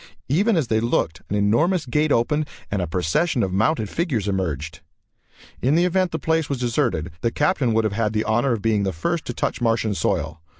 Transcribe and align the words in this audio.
Even 0.29 0.57
as 0.57 0.65
they 0.65 0.79
looked 0.79 1.21
an 1.29 1.35
enormous 1.35 1.85
gate 1.85 2.11
opened 2.11 2.47
and 2.71 2.81
a 2.81 2.87
procession 2.87 3.43
of 3.43 3.53
mounted 3.53 3.87
figures 3.87 4.27
emerged. 4.27 4.79
In 5.61 5.75
the 5.75 5.85
event 5.85 6.09
the 6.09 6.17
place 6.17 6.49
was 6.49 6.57
deserted, 6.57 7.11
the 7.21 7.29
Captain 7.29 7.71
would 7.75 7.83
have 7.83 7.93
had 7.93 8.11
the 8.11 8.23
honor 8.23 8.53
of 8.53 8.63
being 8.63 8.81
the 8.81 8.93
first 8.93 9.25
to 9.25 9.33
touch 9.35 9.61
Martian 9.61 9.93
soil. 9.93 10.41